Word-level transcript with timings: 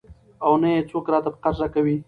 او 0.45 0.53
نه 0.61 0.69
يې 0.73 0.81
څوک 0.89 1.05
راته 1.13 1.29
په 1.33 1.39
قرض 1.43 1.57
راکوي. 1.63 1.95